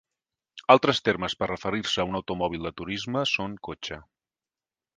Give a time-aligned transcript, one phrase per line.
[0.75, 4.01] Altres termes per referir-se a un automòbil de turisme són cotxe.